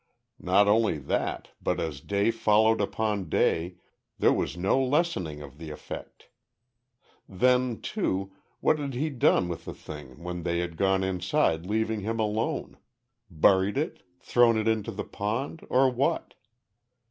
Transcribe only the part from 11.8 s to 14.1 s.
him alone. Buried it